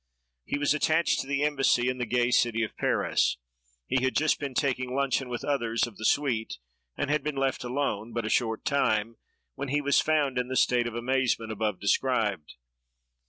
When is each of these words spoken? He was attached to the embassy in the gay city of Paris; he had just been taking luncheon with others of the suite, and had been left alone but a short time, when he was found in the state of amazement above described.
He 0.45 0.57
was 0.57 0.73
attached 0.73 1.19
to 1.19 1.27
the 1.27 1.43
embassy 1.43 1.87
in 1.87 1.99
the 1.99 2.07
gay 2.07 2.31
city 2.31 2.63
of 2.63 2.75
Paris; 2.75 3.37
he 3.85 4.03
had 4.03 4.15
just 4.15 4.39
been 4.39 4.55
taking 4.55 4.95
luncheon 4.95 5.29
with 5.29 5.43
others 5.45 5.85
of 5.85 5.97
the 5.97 6.05
suite, 6.05 6.57
and 6.97 7.11
had 7.11 7.23
been 7.23 7.35
left 7.35 7.63
alone 7.63 8.11
but 8.11 8.25
a 8.25 8.27
short 8.29 8.65
time, 8.65 9.17
when 9.53 9.67
he 9.67 9.79
was 9.79 9.99
found 9.99 10.39
in 10.39 10.47
the 10.47 10.55
state 10.57 10.87
of 10.87 10.95
amazement 10.95 11.51
above 11.51 11.79
described. 11.79 12.55